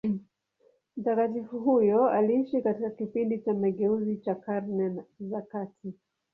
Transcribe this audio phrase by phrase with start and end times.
[0.97, 5.93] Mtakatifu huyo aliishi katika kipindi cha mageuzi cha Karne za kati.